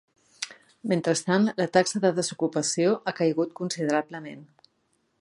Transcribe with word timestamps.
Mentrestant, 0.93 1.45
la 1.61 1.69
taxa 1.77 2.03
de 2.05 2.13
desocupació 2.21 2.97
ha 3.13 3.17
caigut 3.23 3.57
considerablement. 3.63 4.47